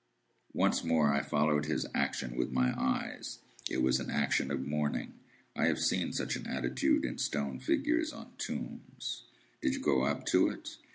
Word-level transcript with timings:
Once 0.55 0.83
more 0.83 1.13
I 1.13 1.21
followed 1.21 1.65
his 1.65 1.85
action 1.93 2.35
with 2.35 2.51
my 2.51 2.73
eyes. 2.75 3.37
It 3.69 3.83
was 3.83 3.99
an 3.99 4.09
action 4.09 4.49
of 4.49 4.65
mourning. 4.65 5.13
I 5.55 5.65
have 5.65 5.79
seen 5.79 6.11
such 6.11 6.35
an 6.35 6.47
attitude 6.47 7.05
in 7.05 7.19
stone 7.19 7.59
figures 7.59 8.11
on 8.11 8.31
tombs. 8.39 9.25
"Did 9.61 9.75
you 9.75 9.79
go 9.79 10.01
up 10.05 10.25
to 10.25 10.47
it?" 10.49 10.77